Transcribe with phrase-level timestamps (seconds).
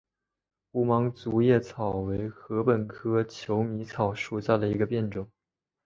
[0.71, 5.29] 无芒竹叶草为禾本科求米草属下的一个变种。